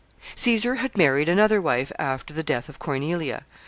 [0.33, 3.45] ]Caesar had married another wife after the death of Cornelia.